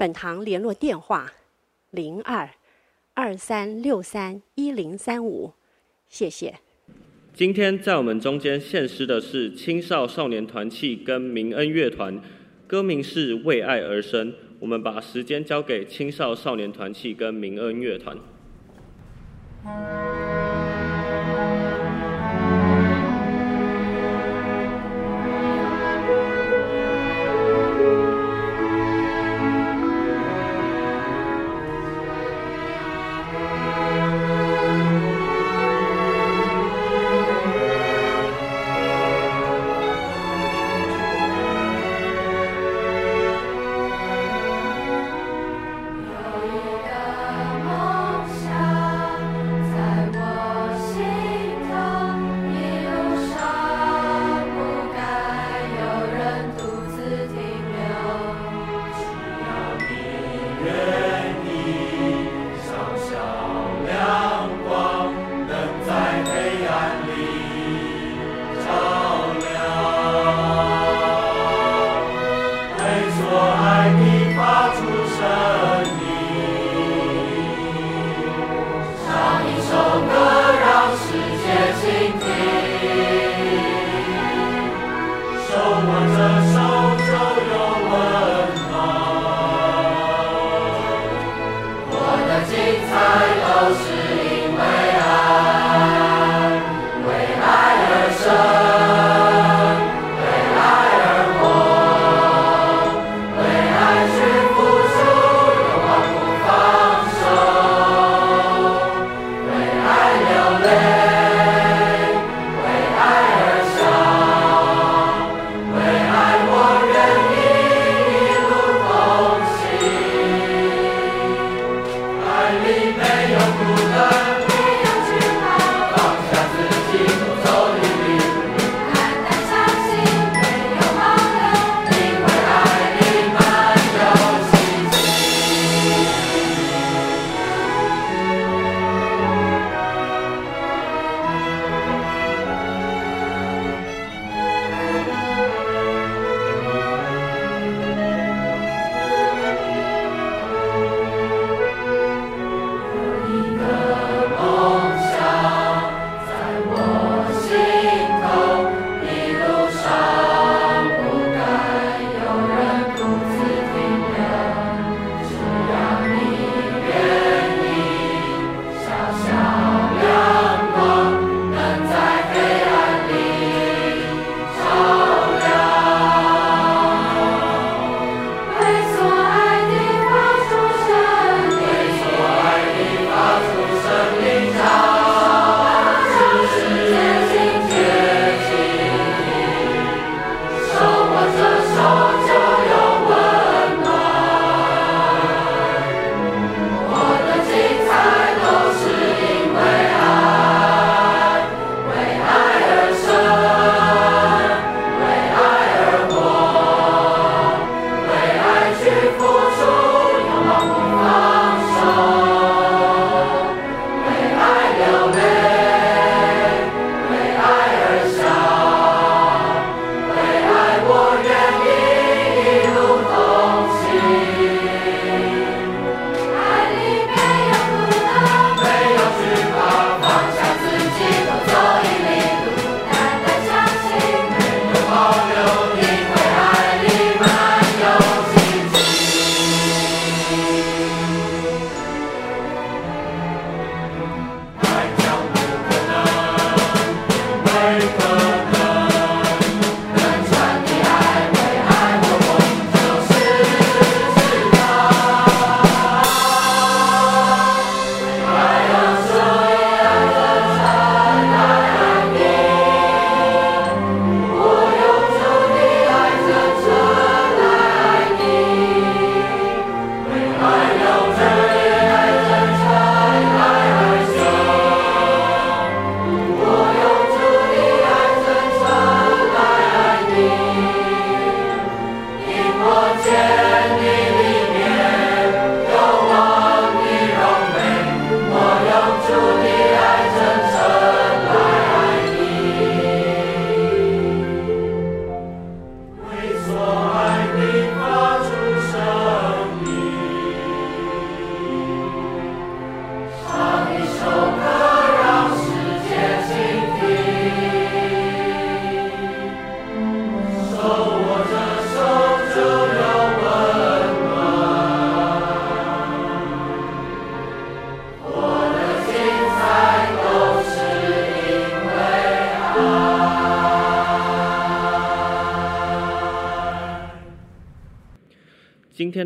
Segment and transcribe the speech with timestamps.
[0.00, 1.30] 本堂联络电话：
[1.90, 2.48] 零二
[3.12, 5.52] 二三六三一零三五，
[6.08, 6.54] 谢谢。
[7.34, 12.18] 今天在我们中间献诗的是青少少年团契跟明恩乐团，
[12.66, 14.32] 歌名是《为爱而生》。
[14.60, 18.16] 我们把时间交给青少少年团契跟明恩乐团。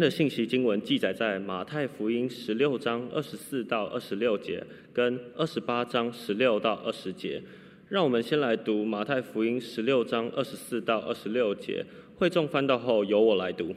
[0.05, 4.62] 的信息经文记载在马太福音十六章二十四到二十六节，
[4.93, 7.43] 跟二十八章十六到二十节。
[7.89, 11.87] 让我们先来读马太福音十六章二十四到二十六节。
[12.17, 13.75] 会众翻到后，由我来读。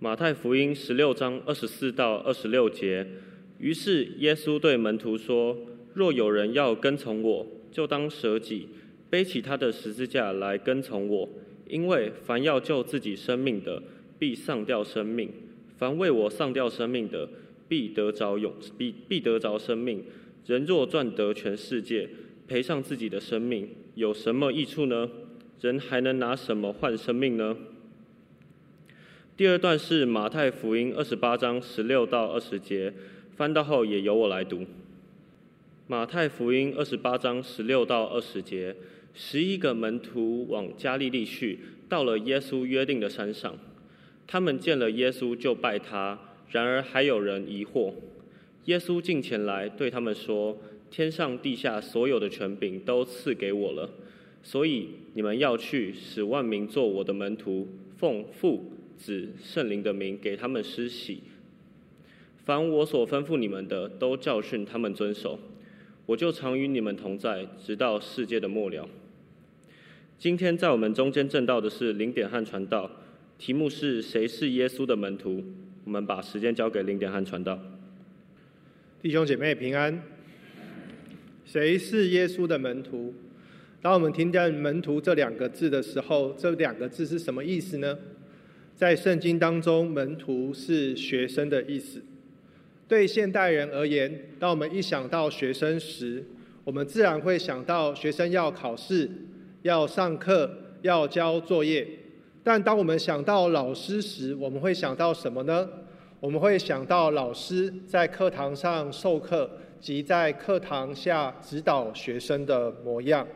[0.00, 3.06] 马太福音十六章二十四到二十六节。
[3.60, 5.56] 于是耶稣对门徒说
[5.94, 8.66] ：“若有人要跟从我，就当舍己，
[9.08, 11.28] 背起他的十字架来跟从我。
[11.68, 13.80] 因为凡要救自己生命的，
[14.20, 15.30] 必丧掉生命；
[15.76, 17.28] 凡为我丧掉生命的，
[17.66, 20.04] 必得着永必必得着生命。
[20.46, 22.08] 人若赚得全世界，
[22.46, 25.08] 赔上自己的生命，有什么益处呢？
[25.60, 27.56] 人还能拿什么换生命呢？
[29.36, 32.92] 第二段是马太福音二十八章十六到二十节，
[33.36, 34.66] 翻到后也由我来读。
[35.86, 38.76] 马太福音二十八章十六到二十节，
[39.14, 41.58] 十一个门徒往加利利去，
[41.88, 43.56] 到了耶稣约定的山上。
[44.32, 46.16] 他们见了耶稣就拜他，
[46.52, 47.92] 然而还有人疑惑。
[48.66, 50.56] 耶稣近前来对他们说
[50.88, 53.90] ：“天上地下所有的权柄都赐给我了，
[54.44, 57.66] 所以你们要去，使万民做我的门徒，
[57.98, 61.24] 奉父、子、圣灵的名给他们施洗。
[62.44, 65.40] 凡我所吩咐你们的，都教训他们遵守。
[66.06, 68.88] 我就常与你们同在，直到世界的末了。”
[70.20, 72.88] 今天在我们中间证道的是林点汉传道。
[73.40, 75.42] 题目是谁是耶稣的门徒？
[75.84, 77.58] 我们把时间交给林点汉传道。
[79.00, 79.98] 弟兄姐妹平安。
[81.46, 83.14] 谁是耶稣的门徒？
[83.80, 87.98] 当我们听见“门徒”这两个字的时候，这两个字是什么意思呢？
[88.76, 92.02] 在圣经当中，“门徒”是学生的意思。
[92.86, 96.22] 对现代人而言，当我们一想到学生时，
[96.62, 99.10] 我们自然会想到学生要考试、
[99.62, 101.88] 要上课、要交作业。
[102.42, 105.68] 但当我们想到老师时，我们会想到什么呢？
[106.20, 109.50] 我们会想到老师在课堂上授课
[109.80, 113.26] 及在课堂下指导学生的模样。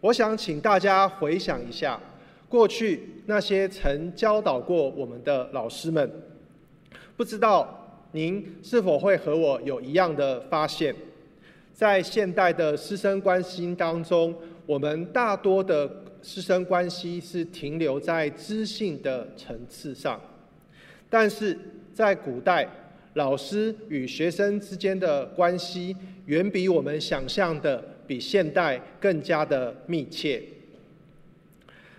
[0.00, 2.00] 我想请大家回想一下，
[2.48, 6.10] 过去那些曾教导过我们的老师们，
[7.16, 10.94] 不知道您是否会和我有一样的发现？
[11.72, 14.34] 在现代的师生关系当中，
[14.66, 15.88] 我们大多的
[16.22, 20.20] 师生关系是停留在知性的层次上，
[21.08, 21.56] 但是
[21.94, 22.68] 在古代，
[23.14, 30.42] 老师与学生之间的关系远比我们想象的比现代更加的密切。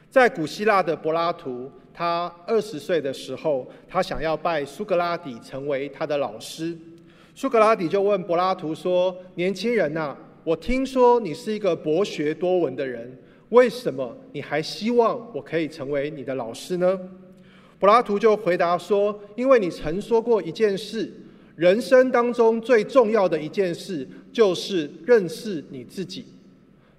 [0.10, 6.78] 在古希腊的柏拉图，他二十岁的时候，他想要拜苏格拉底成为他的老师。
[7.36, 13.12] 苏格拉底就问柏拉图说：“年轻人呐，我听说你是一个博学多闻的人。”
[13.50, 17.00] 为什么你还希望我可以成为你的老师呢？
[17.80, 21.12] 柏拉图就回答说：“因为你曾说过一件事，
[21.56, 26.26] 人生当中最重要的一件事就是认识你自己。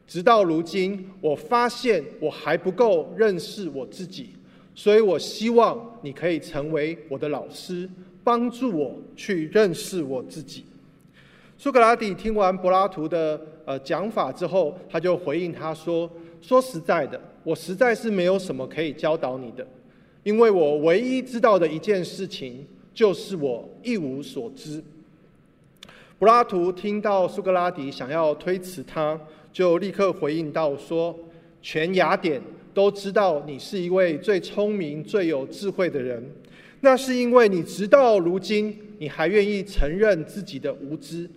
[0.08, 4.30] 直到如今，我发现我还不够认识我自己，
[4.74, 7.88] 所以我希望你可以成为我的老师，
[8.24, 10.64] 帮助我去认识我自己。”
[11.56, 16.10] 苏格拉底听完柏拉图的呃讲法之后，他就回应他说。
[16.40, 19.66] 说实在的，我实在是没有什么可以教导你的，
[20.22, 24.82] 因为我唯一知道的一件事情，就是我一无所知。
[26.18, 29.18] 柏拉图听到苏格拉底想要推辞他，
[29.52, 31.18] 就立刻回应道说
[31.62, 32.40] ：“全雅典
[32.74, 36.22] 都知道你是一位最聪明、最有智慧的人，
[36.80, 41.28] 那是因为你直到如今，你还愿意承认自己的无知。”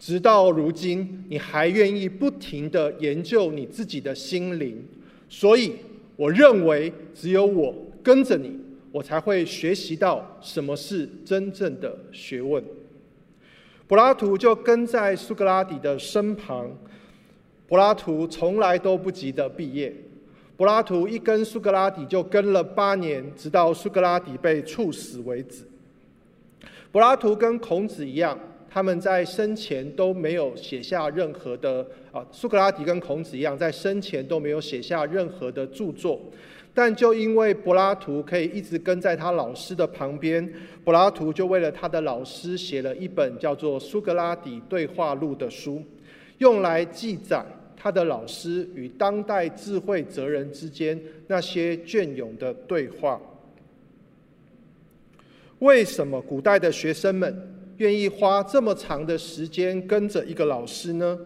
[0.00, 4.82] 直到如今，你还愿意不停地研究你自己的心灵，
[5.28, 5.76] 所以
[6.16, 8.58] 我认为只有我跟着你，
[8.90, 12.64] 我才会学习到什么是真正的学问。
[13.86, 16.70] 柏拉图就跟在苏格拉底的身旁。
[17.68, 19.94] 柏拉图从来都不急着毕业。
[20.56, 25.68] 柏拉图一跟苏格拉底就跟了八年，直到苏格拉底被处死为止。
[26.90, 28.38] 柏拉图跟孔子一样，
[28.72, 36.20] 他们在生前都没有写下任何的啊，苏格拉底跟孔子一样，在生前都没有写下任何的著作。
[36.72, 40.48] 但就因为柏拉图可以一直跟在他老师的旁边，
[40.84, 45.82] 柏拉图就为了他的老师写了一本叫做《苏格拉底对话录》的书，
[46.38, 47.44] 用来记载
[47.76, 53.20] 他的老师与当代智慧哲人之间那些隽永的对话。
[55.58, 61.18] 为什么古代的学生们愿意花这么长的时间跟着一个老师呢？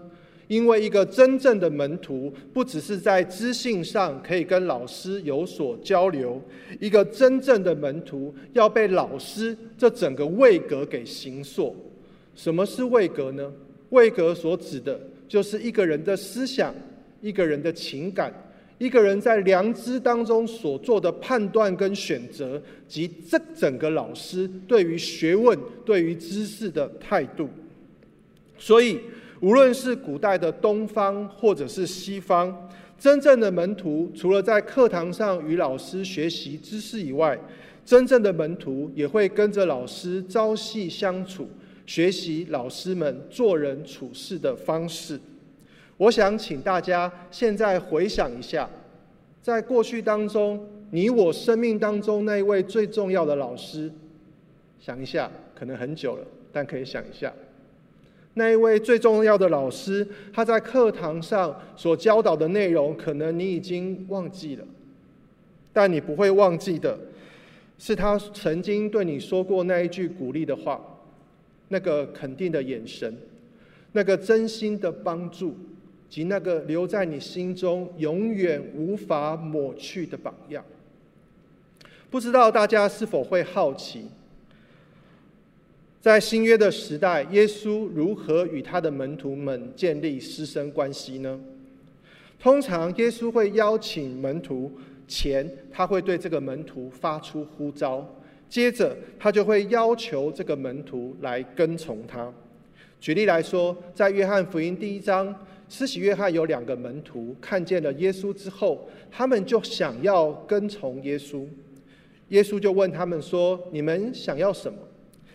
[0.46, 6.40] 因为一个真正的门徒，不只是在知性上可以跟老师有所交流，
[6.78, 11.74] 一个真正的门徒要被老师这整个位格给形塑。
[12.36, 13.52] 什么是位格呢？
[13.90, 16.72] 位格所指的就是一个人的思想、
[17.20, 18.32] 一个人的情感、
[18.84, 27.48] 一个人在良知当中所做的判断跟选择，及这整个老师对于学问、对于知识的态度。
[28.58, 29.00] 所以。
[29.40, 37.38] 无论是古代的东方或者是西方，真正的门徒除了在课堂上与老师学习知识以外，
[37.84, 41.46] 真正的门徒也会跟着老师朝夕相处，
[41.84, 45.20] 学习老师们做人处事的方式。
[45.96, 48.68] 我想请大家现在回想一下，
[49.40, 53.90] 在过去当中，你我生命当中那一位最重要的老师，
[54.80, 57.32] 想一下，可能很久了，但可以想一下。
[58.36, 64.64] 那一位最重要的老师，他在课堂上所教导的内容，可能你已经忘记了，
[65.72, 66.98] 但你不会忘记的，
[67.78, 70.80] 是他曾经对你说过那一句鼓励的话，
[71.68, 73.16] 那个肯定的眼神，
[73.92, 75.56] 那个真心的帮助，
[76.14, 80.64] 及那个留在你心中永远无法抹去的榜样。
[82.08, 84.04] 不知道大家是否会好奇？
[86.00, 91.40] 在新约的时代，耶稣如何与他的门徒们建立师生关系呢？
[92.38, 94.70] 通常，耶稣会邀请门徒
[95.08, 98.08] 前，他会对这个门徒发出呼召，
[98.48, 102.32] 接着他就会要求这个门徒来跟从他。
[103.00, 105.34] 举例来说，在约翰福音第一章，
[105.76, 111.44] 施洗约翰有两个门徒看见了耶稣之后，他们就想要跟从耶稣。
[112.28, 114.78] 耶稣就问他们说：“你们想要什么？”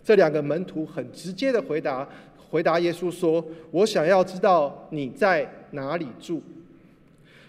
[0.02, 2.08] 这两个门徒很直接的回答，
[2.50, 6.42] 回答耶稣说：“我想要知道你在哪里住。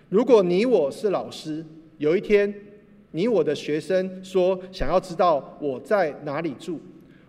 [0.09, 1.65] 如果你我是老师，
[1.99, 2.53] 有一天
[3.13, 6.81] 你我的学生说想要知道我在哪里住，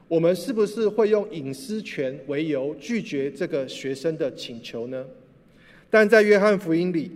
[0.08, 5.06] 我们是不是会用隐私权为由拒绝这个学生的请求呢？”
[5.92, 7.12] 但在约翰福音里，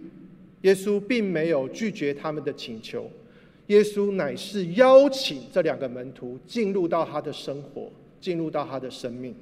[0.62, 3.10] 耶稣并没有拒绝他们的请求。
[3.68, 7.92] 耶稣乃是邀请这两个门徒进入到他的生活，
[8.22, 9.34] 进入到他的生命。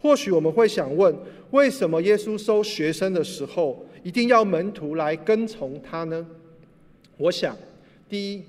[0.00, 1.14] 或许我们会想问：
[1.50, 6.26] 为什么耶稣收学生的时候，一定要门徒来跟从他呢？
[7.16, 7.54] 我想，
[8.08, 8.44] 第一，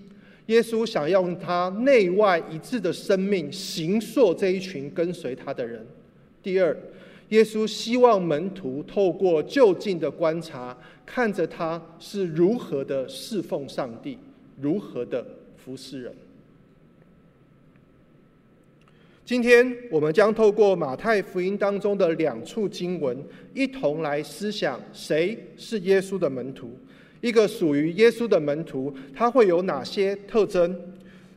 [0.45, 5.81] 耶稣想用他内外一致的生命，形塑这一群跟随他的人；
[6.43, 6.77] 第二，
[7.29, 14.17] 耶稣希望门徒透过就近的观察，看着他是如何的侍奉上帝。
[14.59, 16.13] 如何的服侍人？
[19.23, 23.17] 今天我们将透过马太福音当中的两处经文，
[23.53, 26.71] 一同来思想谁是耶稣的门徒。
[27.21, 30.75] 一个属于耶稣的门徒，他会有哪些特征？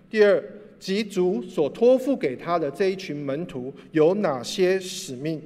[0.09, 0.43] 第二，
[0.81, 5.41] 即主所托付给他的这一群门徒有哪些使命？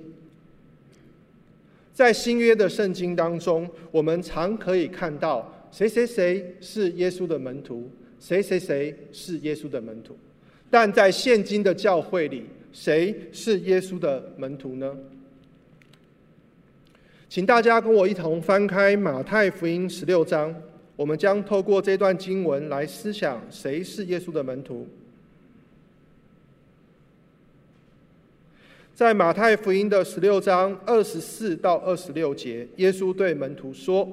[1.96, 5.50] 在新约的圣经当中，我们常可以看到。
[5.72, 7.90] 谁谁谁是耶稣的门徒？
[8.20, 10.14] 谁谁谁是耶稣的门徒？
[10.70, 14.94] 但在现今的教会里，谁是耶稣的门徒呢？
[17.30, 20.54] 请大家跟我一同翻开马太福音十六章，
[20.96, 24.86] 我们将透过这段经文来思想谁是耶稣的门徒。
[28.96, 34.08] 在马太福音的十六章二十四到二十六节，耶稣对门徒说。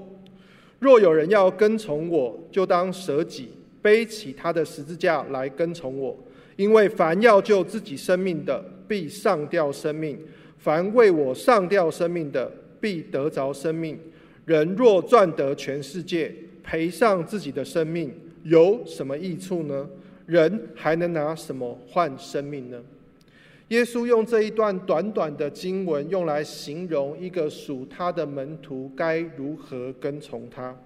[0.78, 3.48] 若有人要跟从我，就当舍己，
[3.82, 6.14] 背起他的十字架来跟从我。
[6.58, 10.18] 因为凡要救自己生命的，必丧掉生命；
[10.58, 13.98] 凡为我丧掉生命的，必得着生命。
[14.44, 16.30] 人若赚得全世界，
[16.62, 18.14] 赔上自己的生命，
[18.44, 19.88] 有什么益处呢？
[20.26, 22.78] 人还能拿什么换生命呢？
[23.74, 30.78] 耶稣用这一段短短的经文，用来形容一个属他的门徒该如何跟从他。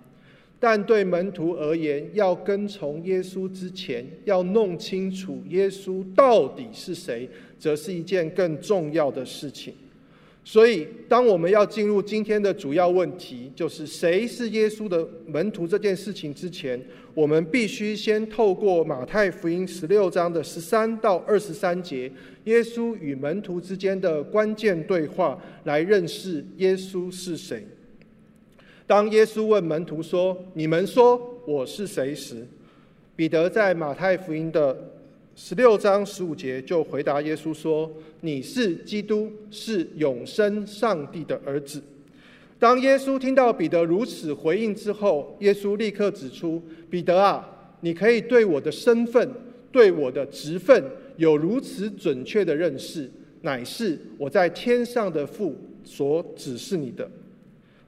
[0.57, 7.29] 但对门徒而言，要跟从耶稣之前，要弄清楚耶稣到底是谁，
[7.59, 9.73] 则是一件更重要的事情。
[10.49, 16.81] 所以，当我们要进入今天的主要问题，就是谁是耶稣的门徒这件事情之前，
[17.13, 22.09] 我们必须先透过马太福音十六章的十三到二十三节，
[22.45, 27.67] 耶稣与门徒之间的关键对话，来认识耶稣是谁。
[28.85, 32.47] 当耶稣问门徒说：“你们说我是谁？”时，
[33.17, 34.93] 彼得在马太福音的
[35.39, 37.89] 十六章十五节就回答耶稣说
[38.21, 41.79] ：“你是基督，是永生上帝的儿子。”
[42.57, 47.47] 当耶稣听到彼得如此回应之后，耶稣立刻指出：“彼得啊，
[47.81, 49.29] 你可以对我的身份、
[49.71, 50.83] 对我的职分
[51.17, 53.07] 有如此准确的认识，
[53.41, 57.07] 乃是我在天上的父所指示你的。”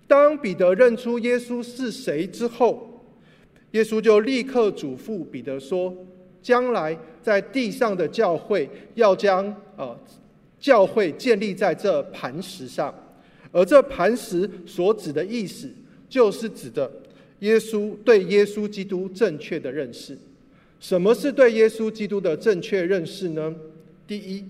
[0.08, 3.03] 当彼得认出耶稣是谁之后，
[3.72, 5.91] 耶稣就立刻嘱咐彼得说
[6.41, 9.98] ：“将来在地上的教会要将呃
[10.60, 12.93] 教会建立在这磐石上，
[13.51, 15.69] 而这磐石所指的意思，
[16.10, 16.91] 就是指的
[17.39, 20.17] 耶稣对耶稣基督正确的认识。
[20.79, 23.55] 什么是对耶稣基督的正确认识呢？
[24.08, 24.46] 第一，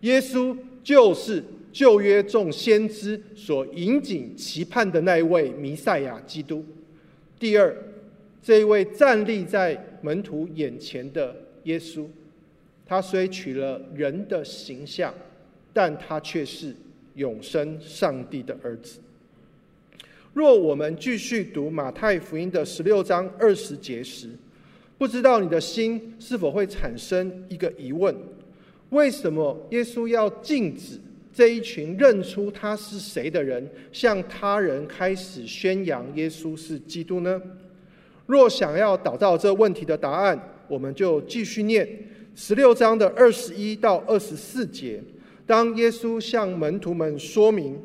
[0.00, 1.42] 耶稣就是。
[1.74, 6.64] 旧约众先知所引颈期盼的那一位弥赛亚基督。
[7.36, 7.76] 第二，
[8.40, 12.04] 这一位站立在门徒眼前的耶稣，
[12.84, 15.14] 他虽取了人的形象，
[15.72, 16.76] 但他却是
[17.14, 19.00] 永生上帝的儿子。
[20.34, 24.28] 若我们继续读马太福音的十六章二十节时，
[24.98, 28.14] 不知道你的心是否会产生一个疑问：
[28.90, 31.00] 为什么耶稣要禁止？
[31.32, 37.40] 这一群认出他是谁的人，向他人开始宣扬耶稣是基督呢？
[38.26, 41.86] 若想要找到这问题的答案，我们就继续念
[42.34, 45.02] 十六章的二十一到二十四节。
[45.46, 47.78] 当耶稣向门徒们说明，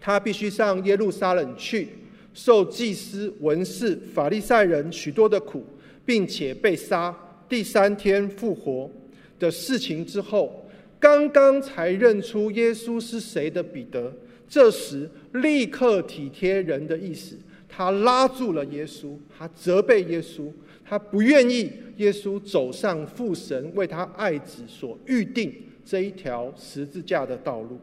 [0.00, 1.88] 他必须上耶路撒冷去，
[2.34, 5.64] 受祭司、文士、法利赛人许多的苦，
[6.04, 7.16] 并且被杀，
[7.48, 8.90] 第三天复活
[9.38, 10.64] 的事情之后。
[11.00, 14.12] 刚刚才认出耶稣是谁的彼得，
[14.48, 17.36] 这时立刻体贴人的意思，
[17.68, 20.50] 他拉住了耶稣，他责备耶稣，
[20.84, 25.54] 他不愿意耶稣走上父神为他爱子所预定
[25.84, 27.78] 这一条十字架的道路。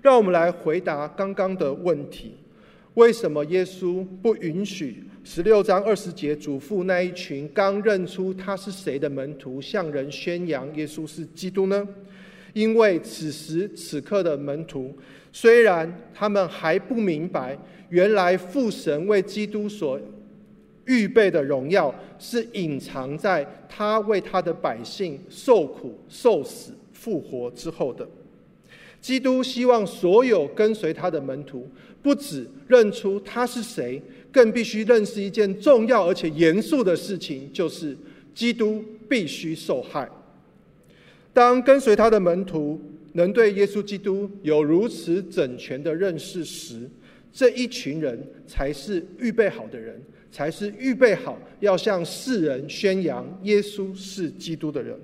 [0.00, 2.32] 让我们来回答刚刚的问题：
[2.94, 5.04] 为什么耶稣不允许？
[5.24, 11.86] 十六章二十节，嘱咐那一群刚认出他是谁的门徒，向人宣扬耶稣是基督呢？
[12.52, 14.96] 因为此时此刻的门徒，
[15.32, 17.58] 虽然他们还不明白，
[17.90, 20.00] 原来父神为基督所
[20.86, 28.08] 预备的荣耀，是隐藏在他为他的百姓受苦、受死、复活之后的。
[29.00, 31.68] 基督希望所有跟随他的门徒，
[32.02, 34.02] 不止认出他是谁。
[34.30, 37.96] 更必须认识一件重要而且严肃的事情，就是
[38.34, 40.06] 基督必须受害。
[41.32, 42.80] 当跟随他的门徒
[43.12, 46.88] 能对耶稣基督有如此整全的认识时，
[47.32, 54.98] 这一群人才是预备好的人，才是预备好要向世人宣扬耶稣是基督的人。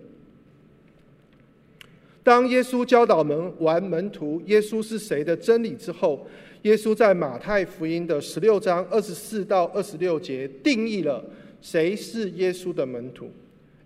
[2.23, 6.27] 当耶稣教导们完门徒耶稣是谁的真理之后，
[6.63, 11.23] 耶稣在马太福音的十六章二十四到二十六节定义了
[11.61, 13.31] 谁是耶稣的门徒。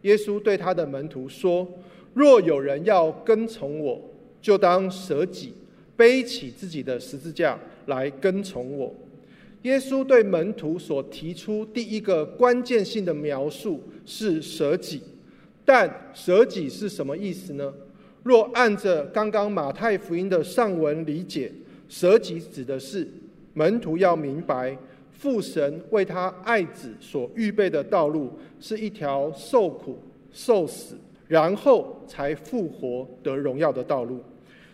[0.02, 1.68] 耶稣对他的门徒说
[2.14, 4.00] ：“若有人要跟从我，
[4.40, 5.52] 就当舍己，
[5.96, 8.94] 背起自己的十字架来跟从我。”
[9.62, 15.02] 耶稣对门徒所提出第一个关键性的描述是舍己，
[15.64, 17.74] 但舍己是什么意思呢？
[18.22, 21.52] 若按着刚刚马太福音的上文理解。
[21.90, 23.08] 舍己指的是
[23.54, 24.76] 门徒要明白，
[25.10, 29.98] 父神为他爱子所预备的道路是一条受苦、
[30.30, 30.96] 受死，
[31.28, 34.20] 然后才复活得荣耀的道路。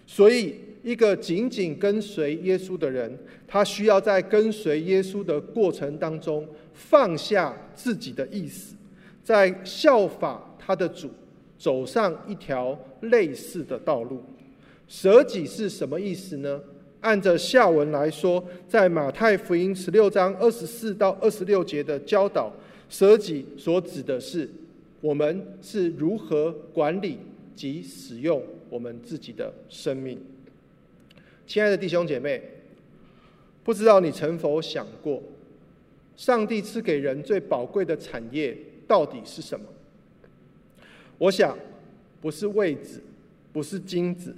[0.07, 8.75] 所以，一个紧紧跟随耶稣的人，他需要在跟随耶稣的过程当中放下自己的意思，
[9.23, 11.11] 在效法他的主，
[11.59, 14.23] 走上一条类似的道路。
[14.87, 16.61] 舍己是什么意思呢？
[17.01, 22.53] 按着下文来说，在马太福音十六章二十四到二十六节的教导，
[22.91, 24.49] 舍己所指的是
[25.05, 27.19] 我们是如何管理
[27.55, 30.19] 及使用我们自己的生命。
[31.47, 32.41] 亲爱的弟兄姐妹，
[33.63, 35.23] 不知道你曾否想过，
[36.17, 38.57] 上帝赐给人最宝贵的产业
[38.89, 39.67] 到底是什么？
[41.19, 41.55] 我想，
[42.23, 43.03] 不是位子，
[43.53, 44.35] 不是金子，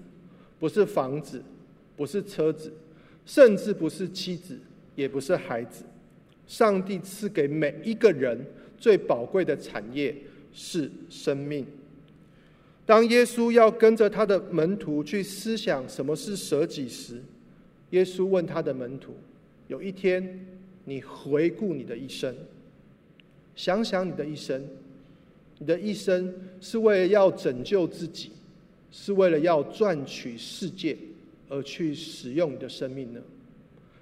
[0.58, 1.40] 不是房子，
[1.96, 2.72] 不是车子，
[3.24, 4.58] 甚至不是妻子，
[4.96, 5.84] 也不是孩子。
[6.48, 8.44] 上帝赐给每一个人
[8.76, 10.12] 最宝贵的产业
[10.58, 11.66] 是生命。
[12.86, 17.20] 当耶稣要跟着他的门徒去思想什么是舍己时，
[17.90, 19.12] 耶稣问他的门徒
[19.68, 20.46] ：“有一天，
[20.84, 22.34] 你回顾你的一生，
[23.54, 24.64] 想想你的一生，
[25.58, 28.30] 你的一生是为了要拯救自己，
[28.90, 30.96] 是为了要赚取世界
[31.50, 33.20] 而去使用你的生命呢？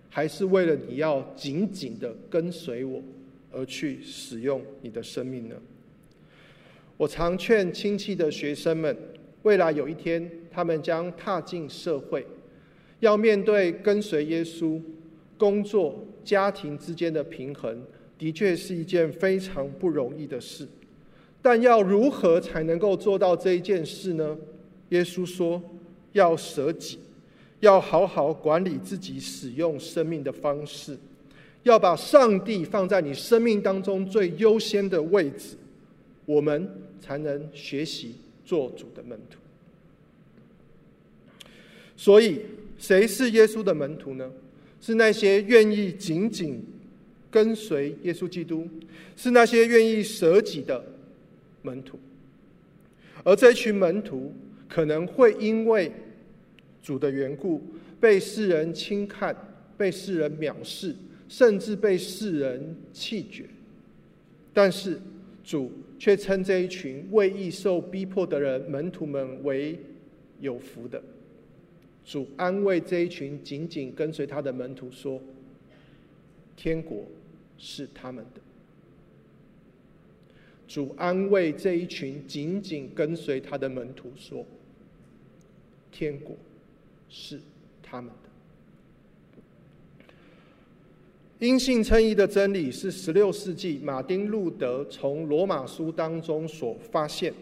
[0.09, 3.03] 还是为了你要紧紧的跟随我
[3.51, 5.57] 而去使用你的生命呢？”
[6.97, 8.97] 我常劝亲戚的学生们，
[9.43, 12.25] 未来有一天，他们将踏进社会，
[13.01, 14.81] 要面对跟随耶稣、
[15.37, 17.83] 工作、家庭之间的平衡，
[18.17, 20.69] 的确是一件非常不容易的事。
[21.43, 24.37] 但要如何才能够做到这一件事呢？
[24.91, 25.61] 耶稣说：
[26.13, 27.01] 要舍己，
[27.59, 30.97] 要好好管理自己使用生命的方式，
[31.65, 35.57] 要把上帝放在你生命当中最优先的位置。
[36.27, 36.69] 我们
[37.01, 39.39] 才能学习做主的门徒。
[41.97, 42.41] 所以，
[42.79, 44.31] 谁是耶稣的门徒呢？
[44.81, 46.63] 是那些愿意紧紧
[47.31, 48.69] 跟随耶稣基督，
[49.17, 50.85] 是那些愿意舍己的
[51.63, 51.99] 门徒。
[53.23, 54.35] 而这群门徒
[54.69, 55.91] 可能会因为
[56.83, 57.63] 主的缘故，
[57.99, 59.35] 被世人轻看，
[59.79, 60.95] 被世人藐视，
[61.29, 63.47] 甚至被世人弃绝。
[64.53, 65.01] 但是，
[65.43, 69.79] 主却称这一群为义受逼迫的人，门徒们为
[70.41, 71.03] 有福的。
[72.05, 75.21] 主安慰这一群紧紧跟随他的门徒说
[76.55, 77.07] ：“天国
[77.57, 78.41] 是他们的。”
[80.69, 84.45] 主安慰这一群紧紧跟随他的门徒说
[85.91, 86.37] ：“天国
[87.09, 87.41] 是
[87.83, 88.29] 他们的。”
[91.41, 97.35] 因信称义的真理是十六世纪马丁路德从罗马书当中所发现。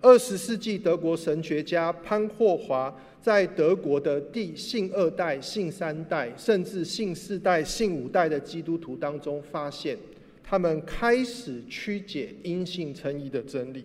[0.00, 9.96] 二十世纪德国神学家潘霍华在德国的第信二代、信三代，甚至信四代、信五代的基督徒当中发现，
[10.42, 13.84] 他们开始曲解因信称义的真理。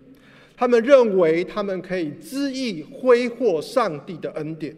[0.56, 4.76] 他们认为他们可以恣意挥霍上帝的恩典，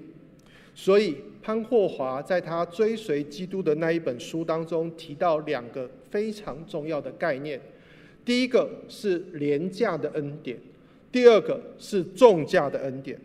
[0.74, 1.16] 所以。
[1.42, 7.61] 潘霍华在他追随基督的那一本书当中提到两个非常重要的概念，
[8.24, 10.59] 第一个是廉价的恩典，
[11.11, 13.18] 第二个是重价的恩典。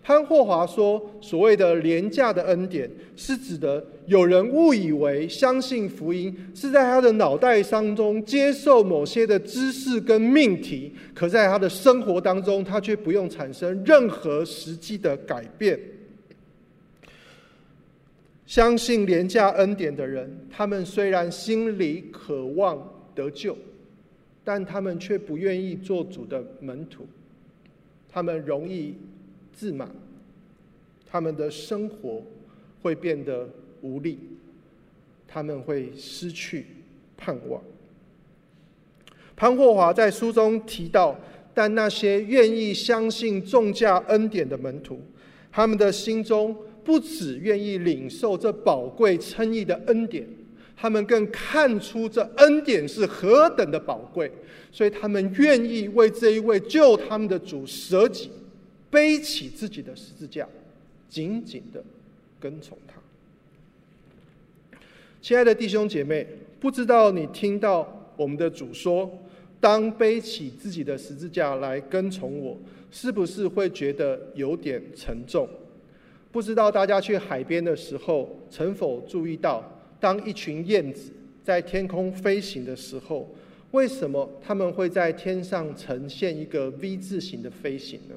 [0.00, 15.78] 潘霍华说，所谓的廉价的恩典，是指的有人误以为相信福音是在他的脑袋当中接受某些的知识跟命题，可在他的生活当中，他却不用产生任何实际的改变。
[18.48, 22.82] 相信廉价恩典的人，他们虽然心里渴望
[23.14, 23.54] 得救，
[24.42, 27.06] 但他们却不愿意做主的门徒。
[28.08, 28.94] 他们容易
[29.52, 29.90] 自满，
[31.06, 32.22] 他们的生活
[32.80, 33.46] 会变得
[33.82, 34.18] 无力，
[35.26, 36.64] 他们会失去
[37.18, 37.62] 盼望。
[39.36, 41.14] 潘霍华在书中提到，
[41.52, 44.98] 但那些愿意相信重价恩典的门徒，
[45.52, 46.56] 他们的心中。
[46.88, 50.26] 不只愿意领受这宝贵称义的恩典，
[50.74, 54.32] 他们更看出这恩典是何等的宝贵，
[54.72, 58.30] 所以他们愿意为这一位救他们的主舍己，
[58.88, 60.48] 背起自己的十字架，
[61.10, 61.84] 紧紧的
[62.40, 62.94] 跟从他。
[65.20, 66.26] 亲爱的弟兄姐妹，
[66.58, 69.10] 不知道你听到我们的主说，
[69.60, 72.58] 当背起自己的十字架来跟从我，
[72.90, 75.46] 是不是会觉得有点沉重？
[76.30, 79.64] 不知道大家去海边的时候，曾否注意到，
[79.98, 81.10] 当一群燕子
[81.42, 83.34] 在天空飞行的时候，
[83.70, 88.14] 为什么它们会在天上呈现一个 V 字形的飞行呢？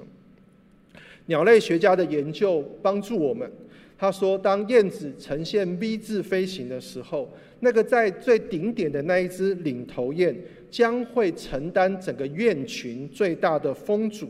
[1.28, 3.50] 鸟类学家的研究帮助我们，
[3.98, 10.36] 他说，当燕子呈现 V 字飞行的时候，那个在最顶点的那一只领头雁
[10.70, 14.30] 将会承担整个雁群最大的风阻。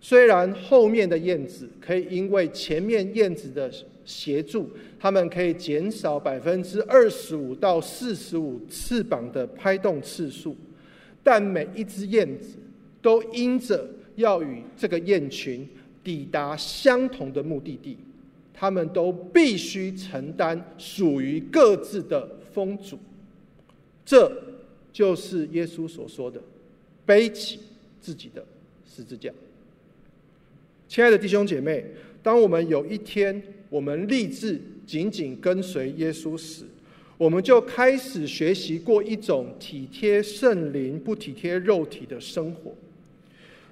[0.00, 3.72] 虽然后面的燕子可以因为前面燕子的
[4.04, 10.56] 协助，他们可以减少百分之二十五到四十五翅膀的拍动次数。
[11.24, 12.56] 但每一只燕子
[13.02, 15.68] 都因着要与这个雁群
[16.04, 17.98] 抵达相同的目的地，
[18.54, 22.96] 他们都必须承担属于各自的风阻。
[24.04, 24.30] 这
[24.92, 26.40] 就是耶稣所说的：
[27.04, 27.58] 背起
[28.00, 28.44] 自己的
[28.88, 29.32] 十字架。
[30.88, 31.84] 亲爱的弟兄姐妹，
[32.22, 36.62] 当我们有一天我们立志紧紧跟随耶稣时，
[37.18, 42.72] 我们就开始学习过一种体贴圣灵、不体贴肉体的生活。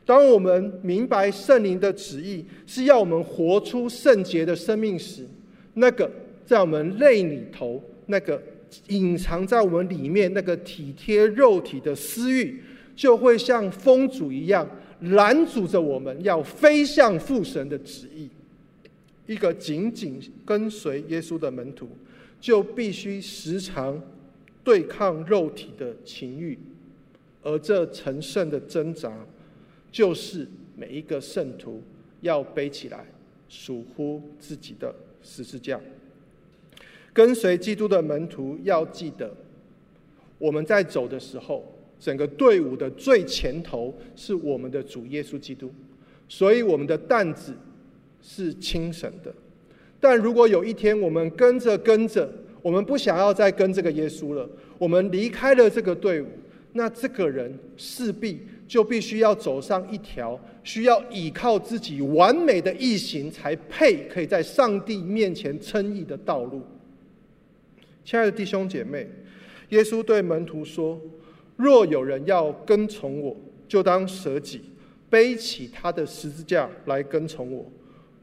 [0.04, 5.24] 当我们明白圣灵的旨意是要我们活出圣洁的生命时，
[5.74, 6.10] 那个
[6.44, 8.42] 在我们内里头、那个
[8.88, 12.60] 隐藏在我们里面那个体贴肉体的私欲，
[12.96, 14.68] 就会像风阻一样。
[15.10, 18.28] 拦阻着我们要飞向父神的旨意。
[19.26, 21.88] 一个紧紧跟随耶稣的门徒，
[22.40, 24.02] 就必须时常
[24.62, 26.58] 对抗肉体的情欲，
[27.42, 29.12] 而这成圣的挣扎，
[29.90, 31.82] 就是每一个圣徒
[32.20, 33.06] 要背起来，
[33.48, 35.80] 属乎自己的十字架。
[37.12, 39.34] 跟随基督的门徒要记得，
[40.38, 41.73] 我们在走的时候。
[42.04, 45.72] 整个队伍的最前头是我们的主耶稣基督，
[46.28, 47.54] 所以我们的担子
[48.20, 49.34] 是轻省的。
[49.98, 56.26] 但如果有一天我们跟着跟着，我们不想要再跟这个耶稣了，我们离开了这个队伍，
[56.74, 66.60] 那这个人势必就必须要走上一条需要依靠自己完美的异行才配可以在上帝面前称义的道路。
[68.04, 69.08] 亲爱的弟兄姐妹，
[69.70, 71.00] 耶稣对门徒说。
[71.56, 73.36] 若有人要跟从我，
[73.68, 74.60] 就当舍己，
[75.08, 77.64] 背起他的十字架来跟从我。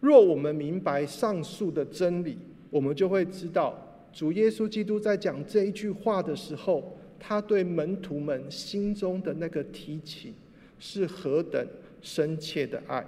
[0.02, 2.38] 若我们明白上述的真理，
[2.70, 3.74] 我们就会知道，
[4.12, 10.34] 主耶稣基督在讲这一句话的时候，他对门徒们心中的那个提起
[10.80, 11.66] 是何等
[12.02, 13.06] 深切的爱。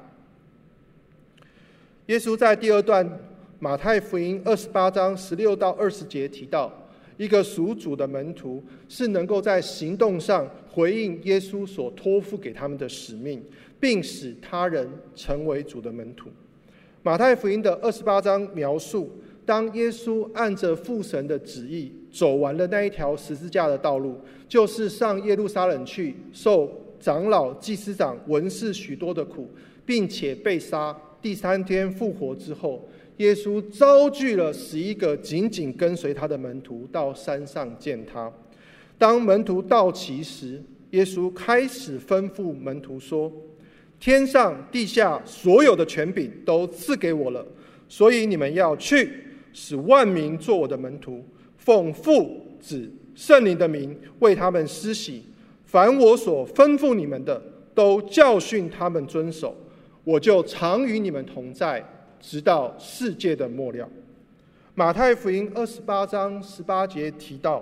[2.06, 3.20] 耶稣在第二段
[3.60, 6.72] 马太福音二十八章十六到二十节提到。
[7.18, 13.44] 一个属主的门徒是能够在行动上回应耶稣所托付给他们的使命，
[13.80, 16.30] 并使他人成为主的门徒。
[17.04, 19.12] 马太福音的二十八章描述，
[19.46, 29.50] 当耶稣按着父神的旨意走完了那一条十字架的道路，就是上耶路撒冷去受长老、祭司长、文士许多的苦，
[29.86, 32.88] 并且被杀，第三天复活之后。
[33.18, 38.32] 耶稣召聚了十一个紧紧跟随他的门徒到山上见他。
[38.98, 43.32] 当门徒到齐时，耶稣开始吩咐门徒说
[44.00, 47.46] ：“天上地下所有的权柄都赐给我了，
[47.88, 49.12] 所以你们要去，
[49.54, 51.24] 使万民做我的门徒，
[51.58, 55.24] 奉父子圣灵的名为他们施洗。
[55.66, 57.40] 凡我所吩咐你们的，
[57.76, 59.56] 都教训他们遵守。
[60.04, 61.84] 我就常与你们同在。”
[62.24, 63.88] 直到世界的末了。
[64.74, 67.62] 马太福音二十八章十八节提到，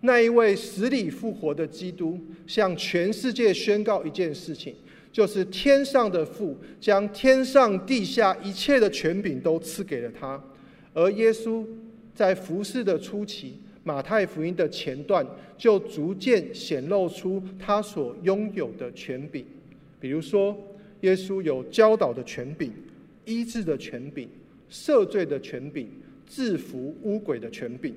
[0.00, 4.74] 那一位死里复活的基督，向全世界宣告一件事情，
[5.12, 10.42] 就是天上的父将天上地下一切的权柄都赐给了他。
[10.92, 11.64] 而耶稣
[12.12, 15.24] 在服事的初期，马太福音的前段
[15.56, 19.44] 就逐渐显露出他所拥有的权柄，
[20.00, 20.54] 比如说，
[21.02, 22.72] 耶稣有教导的权柄。
[23.24, 24.28] 医治的权柄，
[24.70, 25.86] 赦罪的权柄，
[26.26, 27.94] 制服污鬼的权柄。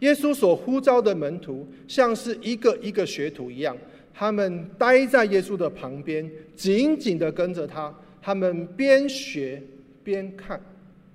[0.00, 3.76] 耶稣所呼召的门徒，像是一个一个学徒一样，
[4.12, 7.94] 他们待在耶稣的旁边，紧紧地跟着他。
[8.20, 9.62] 他们边学
[10.02, 10.60] 边看，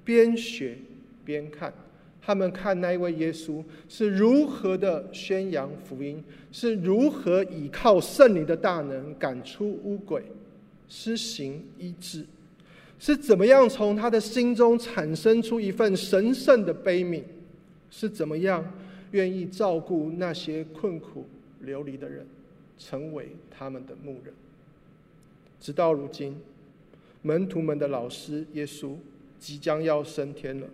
[0.04, 0.78] 边学
[1.26, 1.74] 边看。
[2.22, 10.22] 他们看那一位耶稣是如何的宣扬福音，是如何倚靠圣灵的大能赶出污鬼，
[10.90, 12.26] 施行医治。
[13.00, 17.24] 是怎么样从他的心中产生出一份神圣的悲悯？
[17.90, 18.74] 是怎么样
[19.12, 21.26] 愿意照顾那些困苦
[21.62, 22.28] 流离的人，
[22.78, 24.34] 成为他们的牧人？
[25.60, 26.36] 直到如今，
[27.22, 28.96] 门徒们的老师耶稣
[29.40, 30.68] 即将要升天了，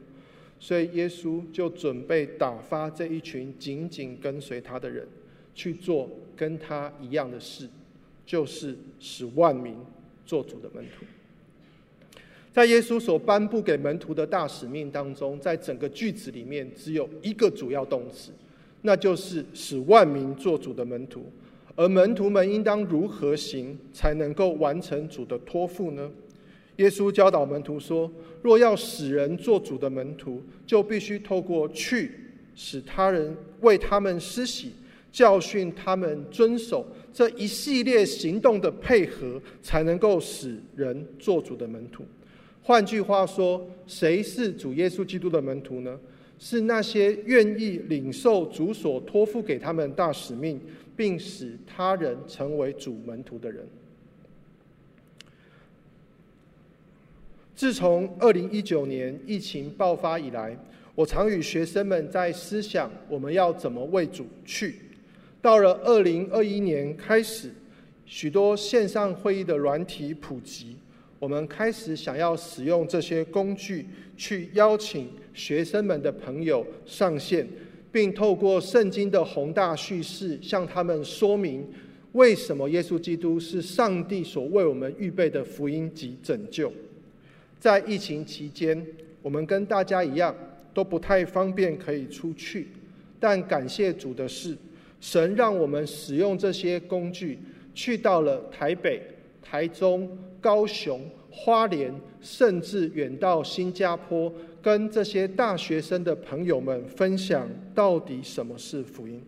[0.59, 5.07] 所以耶稣就准备打发这一群紧紧跟随他的人
[5.53, 7.69] 去做跟他一样的事，
[8.25, 9.77] 就是使万民
[10.25, 11.05] 做主的门徒。
[12.53, 18.31] 在耶稣所颁布给门徒的大使命当中，在整个句子里面只有一个主要动词，
[18.83, 21.25] 那就是使万民做主的门徒。
[21.75, 26.11] 而门徒们应当如何行才能够完成主的托付呢？
[26.75, 28.11] 耶稣教导门徒说
[28.43, 32.11] ：“若要使人做主的门徒，就必须透过去，
[32.53, 34.73] 使他人为他们施洗，
[35.11, 42.05] 教训他们遵守这一系列行动的配合，才能够使人做主的门徒。
[42.63, 45.99] 换句话说，谁是主耶稣基督的门徒呢？
[46.39, 50.59] 是那些愿意领受主所托付给他们大使命，
[50.95, 53.67] 并使他人成为主门徒的人。”
[57.55, 60.57] 自从二零一九年疫情爆发以来，
[60.95, 64.75] 我常与学生们在思想我们要怎么为主去。
[65.41, 67.51] 到了二零二一年开始，
[68.05, 70.75] 许多线上会议的软体普及，
[71.23, 73.85] 我们开始想要使用这些工具
[74.17, 77.47] 去邀请学生们的朋友上线，
[77.93, 81.65] 并透过圣经的宏大叙事向他们说明
[82.11, 86.69] 为什么耶稣基督是上帝所为我们预备的福音及拯救。
[87.57, 88.85] 在疫情期间，
[89.21, 90.35] 我们跟大家一样
[90.73, 92.67] 都不太方便可以出去，
[93.17, 94.57] 但感谢主的是，
[94.99, 97.39] 神让我们使用这些工具，
[97.73, 99.01] 去到了台北、
[99.41, 100.99] 台中、高雄、
[101.31, 109.23] 花莲，甚至远到新加坡，跟这些大学生的朋友们分享到底什么是福音。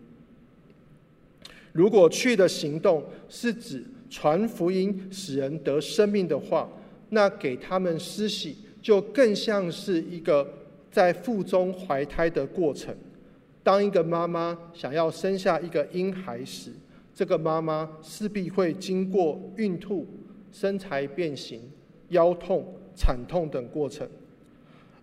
[1.72, 6.68] 如果去的行动是指传福音，使人得生命的话，
[7.08, 10.46] 那给他们施洗，就更像是一个
[10.90, 12.94] 在腹中怀胎的过程。
[13.62, 16.70] 当一个妈妈想要生下一个婴孩时，
[17.14, 20.06] 这个妈妈势必会经过孕吐、
[20.58, 21.60] 身材变形、
[22.08, 22.64] 腰痛、
[22.94, 24.08] 惨痛等过程。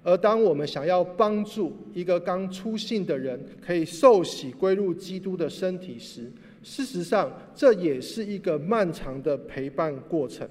[0.01, 6.31] 而当我们想要帮助一个刚出信的人可以受洗归入基督的身体时，
[6.63, 10.49] 事实上这也是一个漫长的陪伴过程。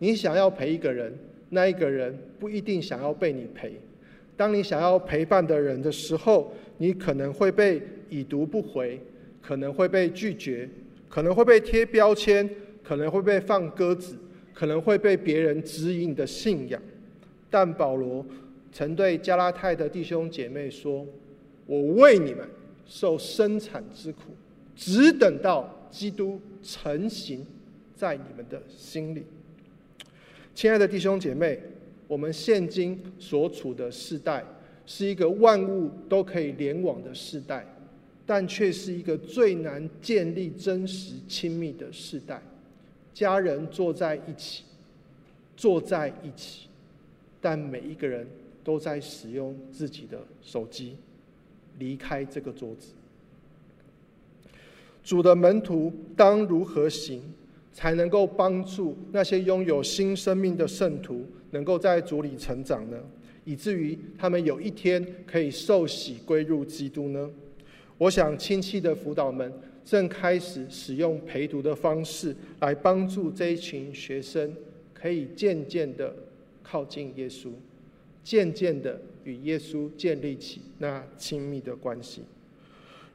[0.00, 1.16] 你想要陪一个人，
[1.50, 3.80] 那一个人不一定想要被你陪。
[4.36, 9.00] 当你想要陪伴的人的时候，你可能会被已读不回，
[9.40, 10.68] 可能会被拒绝，
[11.08, 12.48] 可能会被贴标签，
[12.88, 14.16] 可能会被放鸽子，
[14.54, 16.80] 可能会被别人质疑你的信仰。
[17.50, 18.24] 但保罗
[18.72, 21.06] 曾对加拉太的弟兄姐妹说
[21.66, 22.48] ：“我为你们
[22.86, 24.30] 受生产之苦，
[24.74, 27.46] 只等到基督成形
[27.94, 29.22] 在你们的心里。”
[30.56, 31.60] 亲爱的弟兄姐妹，
[32.06, 34.42] 我们现今所处的世代
[34.86, 37.66] 是一个万物都可以联网的世代，
[38.24, 42.42] 但却是一个最难建立真实亲密的世代。
[43.18, 44.62] 家人坐在一起，
[45.56, 46.68] 坐在一起，
[47.40, 48.24] 但每一个人
[48.62, 50.96] 都在使用自己的手机，
[51.80, 52.92] 离开这个桌子。
[55.02, 57.20] 主的门徒当如何行？
[57.72, 62.96] 才能够帮助那些拥有新生命的圣徒，能够在主里成长呢？
[63.44, 67.28] 以至于他们有一天可以受洗归入基督呢？
[67.96, 69.52] 我想亲戚的辅导们
[69.88, 74.54] 正开始使用陪读的方式来帮助这一群学生，
[74.92, 76.14] 可以渐渐的
[76.62, 77.48] 靠近耶稣，
[78.22, 82.20] 渐渐的与耶稣建立起那亲密的关系。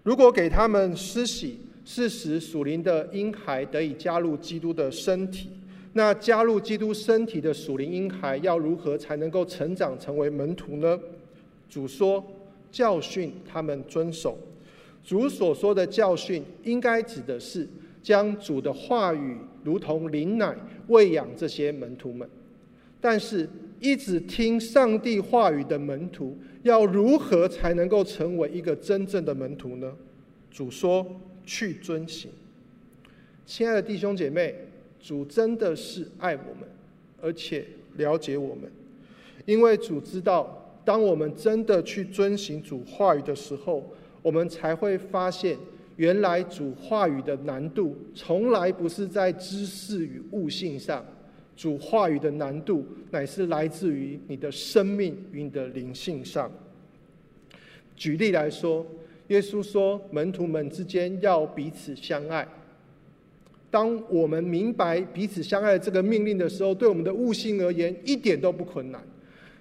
[0.02, 5.52] 如果给他们施洗，是使属灵的婴孩得以加入基督的身体。
[5.94, 11.00] 那加入基督身体的属灵婴孩要如何才能够成长成为门徒呢？
[11.70, 12.26] 主说
[12.72, 14.36] ：“教训他们遵守。”
[15.04, 17.68] 主所说的教训，应该指的是
[18.02, 20.56] 将主的话语如同灵奶
[20.88, 22.28] 喂养这些门徒们。
[23.02, 29.94] 但是，一直听上帝话语的门徒，要如何才能够成为一个真正的门徒呢？
[30.50, 31.06] 主说。
[31.46, 32.32] 去遵行，
[33.46, 34.56] 亲爱的弟兄姐妹，
[34.98, 36.66] 主真的是爱我们，
[37.22, 37.66] 而且
[37.98, 38.72] 了解我们，
[39.46, 43.84] 因为主知道，当我们真的去遵行主话语的时候，
[44.24, 45.56] 我们才会发现，
[45.98, 51.06] 原来主话语的难度，从来不是在知识与悟性上，
[51.56, 56.52] 主话语的难度，乃是来自于你的生命与你的灵性上。
[57.96, 58.84] 举例来说。
[59.30, 62.46] 耶稣说：“门徒们之间要彼此相爱。”
[63.72, 69.02] 当我们明白彼此相爱这个命令的时候，对我们的悟性而言一点都不困难。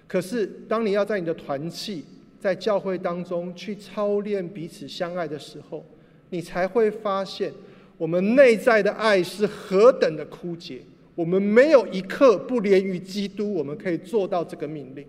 [0.05, 2.03] 可是，当你要在你的团契、
[2.43, 5.85] 在教会当中去操练彼此相爱的时候，
[6.29, 7.53] 你才会发现，
[7.97, 10.81] 我们内在的爱是何等的枯竭。
[11.15, 15.05] 我们没有一刻不连于基督，我们可以做到这个命令。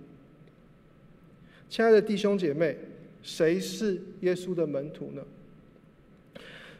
[1.68, 2.76] 亲爱的弟兄姐妹。
[3.26, 5.22] 谁是耶稣的门徒呢？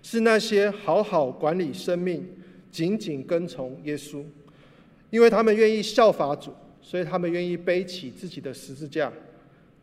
[0.03, 2.23] 是那些好好管理生命、
[2.71, 4.23] 紧紧跟从耶稣，
[5.09, 6.53] 因为他们愿意效法主，
[6.83, 9.11] 所以他们愿意背起自己的十字架，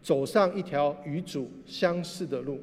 [0.02, 2.60] 走上一条与主相似的路。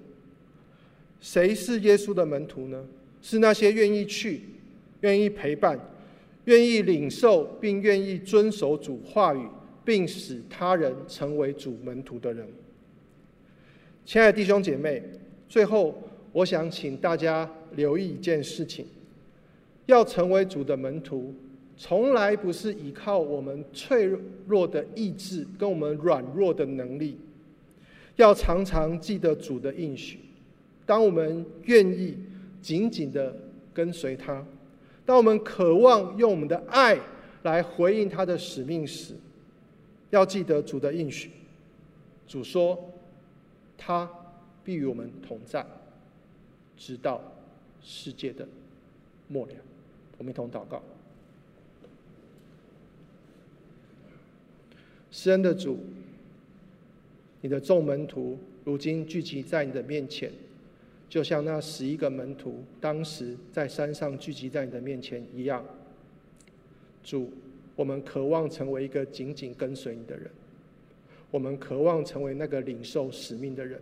[1.20, 2.84] 谁是耶稣的门徒呢？
[3.20, 4.43] 是那些愿意去、
[5.01, 5.78] 愿意陪伴、
[6.45, 9.47] 愿意领受并愿意遵守主话语，
[9.84, 12.47] 并使他人成为主门徒的人。
[14.07, 15.03] 亲爱的弟兄姐妹，
[15.49, 16.01] 最后
[16.32, 18.86] 我想请大家留意一件事情：
[19.86, 21.34] 要成为主的门徒，
[21.76, 24.09] 从来不是依靠我们脆
[24.47, 27.18] 弱的意志跟我们软弱的能力，
[28.19, 30.19] 要常常记得主的应许。
[30.85, 32.19] 当我们愿意
[32.61, 33.35] 紧紧的
[33.73, 34.45] 跟随他，
[35.07, 36.99] 当我们渴望用我们的爱
[37.45, 39.14] 来回应他的使命时，
[40.11, 41.31] 要记得主的应许。
[42.27, 42.93] 主说，
[43.77, 44.11] 他
[44.64, 45.64] 必与我们同在，
[46.77, 47.23] 直到
[47.81, 48.47] 世界的
[49.29, 49.53] 末了。
[50.19, 50.83] 我们一同祷告。
[55.11, 55.79] 施恩的主，
[57.41, 60.30] 你的众门徒如今聚集在你的面前。
[61.09, 65.64] 就像那十一个门徒当时在山上聚集在你的面前一样，
[67.03, 67.32] 主，
[67.74, 70.30] 我们渴望成为一个紧紧跟随你的人，
[71.30, 73.80] 我们渴望成为那个领受使命的人，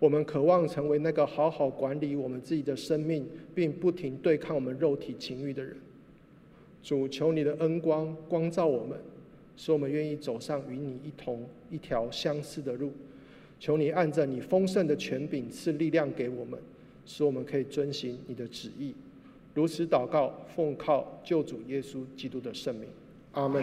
[0.00, 5.76] 我们渴望成为那个好好管理我们自己的生命，并不停对抗我们肉体情欲的人。
[6.82, 8.98] 主，求你的恩光光照我们，
[9.56, 12.92] 使我们愿意走上与你一同一条相似的路。
[13.60, 16.58] 求你按着你丰盛的权柄赐力量给我们，
[17.06, 18.94] 使我们可以遵行你的旨意。
[19.54, 22.88] 如此祷告，奉靠救主耶稣基督的圣名，
[23.32, 23.62] 阿门。